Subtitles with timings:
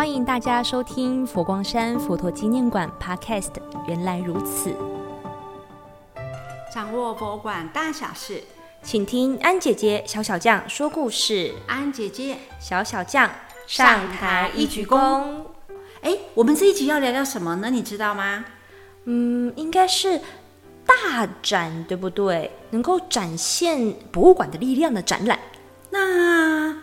[0.00, 3.50] 欢迎大家收听佛光山佛陀纪念馆 Podcast。
[3.86, 4.74] 原来如此，
[6.72, 8.42] 掌握博物馆大小事，
[8.82, 11.52] 请听安姐姐小小将说故事。
[11.66, 13.30] 安姐姐小小将
[13.66, 15.42] 上台一鞠躬。
[16.00, 17.68] 哎，我们这一集要聊聊什么呢？
[17.68, 18.46] 你知道吗？
[19.04, 20.18] 嗯，应该是
[20.86, 22.50] 大展，对不对？
[22.70, 25.38] 能够展现博物馆的力量的展览。
[25.90, 26.74] 那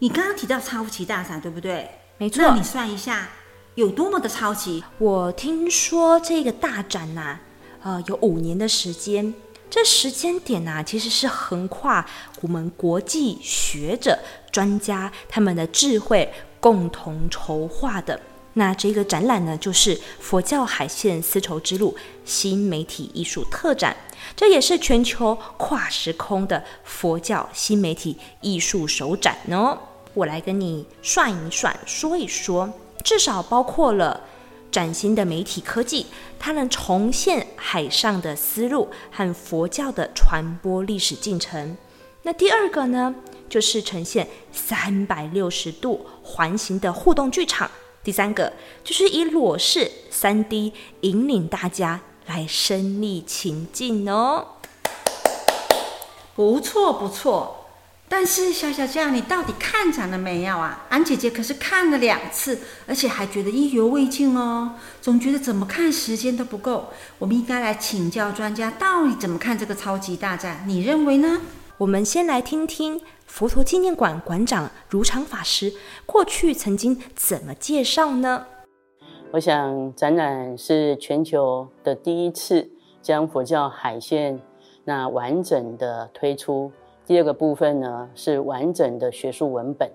[0.00, 1.88] 你刚刚提到超级大展，对不对？
[2.20, 3.28] 没错那你算一下，
[3.76, 4.82] 有多么的超级？
[4.98, 7.38] 我听说这个大展呐、
[7.80, 9.32] 呃，有五年的时间。
[9.70, 12.04] 这时间点呐、其实是横跨
[12.40, 14.18] 我们国际学者、
[14.50, 18.20] 专家他们的智慧共同筹划的。
[18.54, 23.96] 那这个展览呢，就是佛教海线丝绸之路新媒体艺术特展，
[24.34, 29.78] 这也是全球跨时空的佛教新媒体艺术首展哦。
[30.14, 32.72] 我来跟你算一算，说一说，
[33.04, 34.20] 至少包括了
[34.70, 36.06] 崭新的媒体科技，
[36.38, 41.76] 它能重现海上的丝路和佛教的传播历史进程。
[42.22, 43.14] 那第二个呢，
[43.48, 47.70] 就是呈现三百六十度环形的互动剧场。
[48.02, 54.46] 第三个就是以裸视三 D 引领大家来身临情境哦。
[56.34, 57.57] 不错不错。
[58.10, 60.86] 但是小小酱，你到底看展了没有啊？
[60.88, 66.88] 安姐姐可是看了两次，而且还觉得意犹未尽哦，总觉得怎么看时间都不够。
[67.18, 70.64] 我们应该来请教专家，到底怎么看这个超级大战？
[70.66, 71.40] 你认为呢？
[71.76, 75.72] 我们先来听听佛陀纪念馆馆长如常法师
[76.06, 78.46] 过去曾经怎么介绍呢？
[79.32, 82.70] 我想展览是全球的第一次
[83.02, 84.40] 将佛教海线
[84.84, 86.72] 那完整的推出。
[87.08, 89.90] 第二个部分呢是完整的学术文本，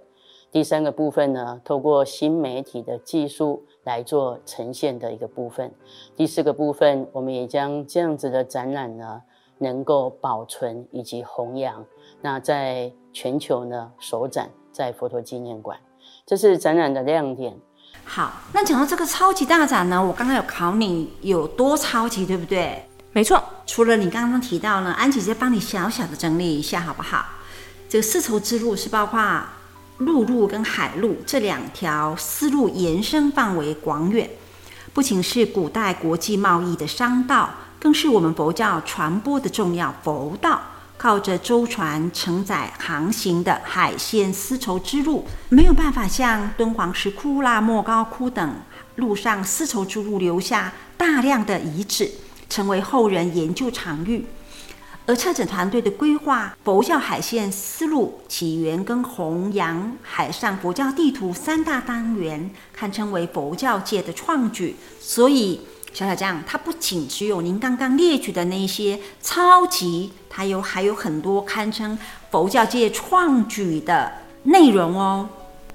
[0.52, 5.72] 第三个部分呢透过新媒体的技术来做呈现的一个部分，
[6.16, 9.22] 第四个部分我们也将这样子的展览呢
[9.60, 11.86] 能够保存以及弘扬，
[12.20, 15.78] 那在全球呢首展在佛陀纪念馆，
[16.26, 17.56] 这是展览的亮点。
[18.04, 22.84] 好，那讲到这个超级大展呢，我刚刚有考你有多超级，对不对？
[23.14, 27.24] 没错，除了你刚刚提到呢，安姐姐帮你小小的整理一下，好不好？
[27.88, 29.44] 这个丝绸之路是包括
[30.00, 34.28] 陆路跟海路这两条丝路延伸范围广远，
[34.94, 40.60] 不仅是古代国际贸易的商道，更是我们佛教传播的重要佛道。
[40.96, 48.56] 靠着舟船承载航行的海线丝绸之路，没有办法像敦煌石窟啦、莫高窟等
[48.96, 52.10] 路上丝绸之路留下大量的遗址。
[52.54, 54.24] 成为后人研究场域，
[55.08, 64.76] 而策展团队的规划，佛教海线丝路起源跟弘扬海上佛教地图三大单元，堪称为佛教界的创举。
[65.00, 65.62] 所以，
[65.96, 71.98] 小小酱，它不仅只有您刚刚列举的那些超级，它有还有很多堪称
[72.30, 74.12] 佛教界创举的
[74.44, 75.28] 内容哦。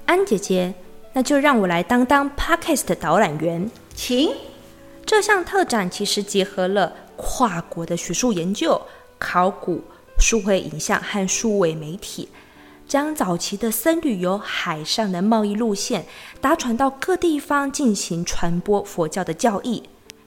[0.05, 0.73] 安姐姐，
[1.11, 4.31] 那就让我来当当 Podcast 的导览员，请。
[5.09, 8.79] 这项特展其实结合了跨国的学术研究、
[9.17, 9.81] 考古、
[10.19, 12.29] 数位影像和数位媒体，
[12.87, 16.05] 将早期的僧侣由海上的贸易路线
[16.39, 19.81] 搭船到各地方进行传播佛教的教义，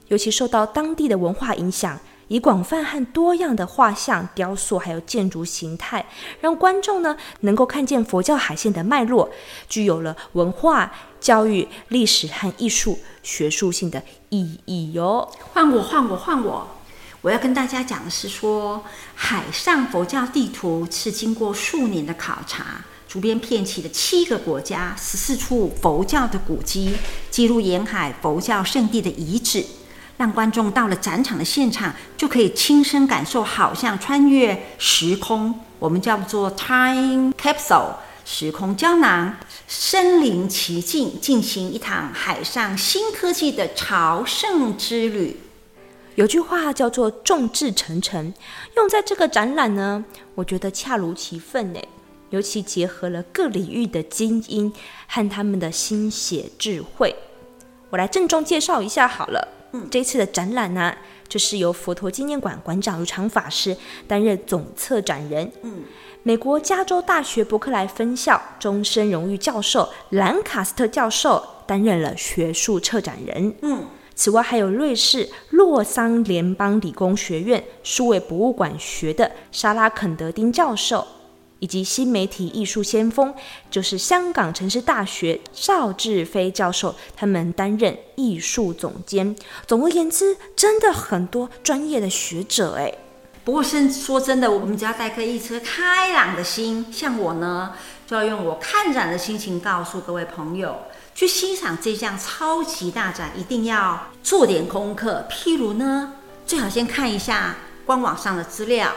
[0.09, 6.05] 尤其受到当地的文化影响，以广泛和多样的画像、雕塑还有建筑形态，
[6.41, 9.29] 让观众呢能够看见佛教海线的脉络，
[9.69, 10.91] 具有了文化。
[11.23, 15.31] 教育、历史和艺术学术性的意义哟。
[15.53, 16.67] 换我，换我，换我！
[17.21, 18.83] 我要跟大家讲的是说，
[19.15, 26.93] 海上佛教地图是经过数年的考察，逐编片起的七个国家、十四处佛教的古迹，
[27.31, 29.65] 记录沿海佛教圣地的遗址，
[30.17, 37.93] 让观众到了展场的现场，就可以亲身感受，好像穿越时空，我们叫做 time capsule。
[38.25, 45.37] 时空胶囊，身临其境，进行一趟海上新科技的朝圣之旅。
[46.15, 48.33] 有句话叫做“众志成城”，
[48.77, 50.05] 用在这个展览呢，
[50.35, 51.87] 我觉得恰如其分诶。
[52.29, 54.73] 尤其结合了各领域的精英
[55.05, 57.15] 和他们的心血智慧。
[57.91, 59.47] 我来郑重介绍一下好了。
[59.73, 60.95] 嗯，这次的展览呢，
[61.27, 63.77] 就是由佛陀纪念馆馆长如常法师
[64.07, 65.51] 担任总策展人。
[65.61, 65.83] 嗯。
[66.25, 73.53] 美国加州大学伯克莱分校终身荣誉教授兰卡斯特教授担任了学术策展人。
[73.61, 73.85] 嗯，
[74.15, 81.05] 此外还有瑞士洛桑联邦理工学院数位博物馆学的莎拉肯德丁教授，
[81.59, 83.33] 以及新媒体艺术先锋，
[83.69, 89.35] 就是香港城市大学邵志飞教授，他们担任艺术总监。
[89.67, 92.93] 总而言之，真的很多专业的学者哎。
[93.43, 97.73] 不过，先说真的，我们只要带颗一颗开朗的心，像我呢，
[98.07, 105.27] 就要用我看展的心情告诉各位朋友，去欣赏这项超级大展，一定要做点功课。
[105.29, 106.13] 譬如呢，
[106.47, 108.93] 最好先看一下官网上的资料，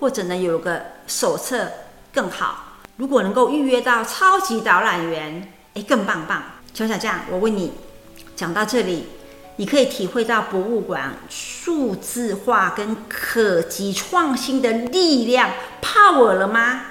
[0.00, 1.70] 或者呢有个手册
[2.10, 2.78] 更好。
[2.96, 6.42] 如果能够预约到超级导览员，哎，更棒棒。
[6.72, 7.74] 小小酱，我问你，
[8.34, 9.06] 讲到这里。
[9.60, 15.50] 你可以体会到博物馆数字化跟可及创新的力量
[15.82, 16.86] power 了吗？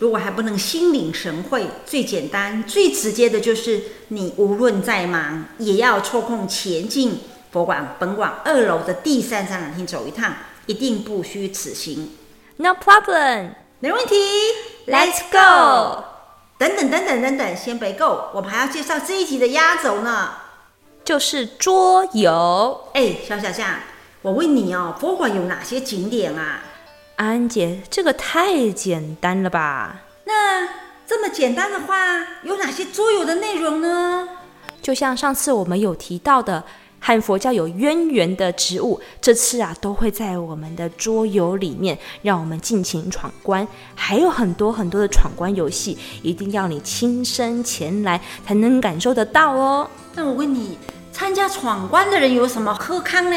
[0.00, 7.20] 如果还不能心领神会，最简单、最直接的就是你无论再忙，也要抽空前进
[7.52, 10.34] 博物馆本馆二楼的第三展览厅走一趟，
[10.66, 12.10] 一定不虚此行。
[12.56, 14.16] No problem，没问题。
[14.88, 16.02] Let's go。
[16.58, 20.30] 等等等等等等，先别 go，我们还要介绍这一集的压轴呢。
[21.04, 22.88] 就是桌游。
[22.94, 23.68] 哎，小小象，
[24.22, 26.62] 我问你哦，博物馆有哪些景点啊？
[27.16, 30.00] 安姐，这个太简单了吧？
[30.24, 30.66] 那
[31.06, 31.94] 这么简单的话，
[32.42, 34.28] 有哪些桌游的内容呢？
[34.80, 36.64] 就像上次我们有提到的，
[36.98, 43.68] 和佛教有渊源的植物，这次啊都会在我们的桌游里面，让我们尽情闯关。
[43.94, 49.88] 还有很多很多的闯关游戏，一定要你亲身前来才能感受得到哦。
[50.14, 50.78] 那我问你。
[51.14, 53.36] 参加闯关的人有什么喝康呢？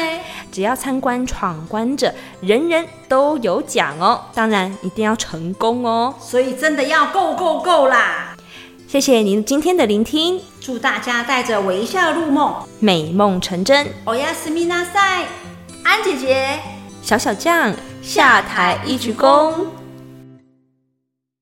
[0.50, 4.20] 只要参观闯关者，人人都有奖哦。
[4.34, 6.12] 当然一定要成功哦。
[6.20, 8.34] 所以真的要够够够啦！
[8.88, 13.86] 谢谢您今天的聆听，祝大家带着微笑入梦，美梦成真。
[14.06, 15.26] 欧亚斯米纳赛，
[15.84, 16.58] 安姐姐，
[17.00, 17.72] 小小将
[18.02, 19.54] 下台一鞠躬。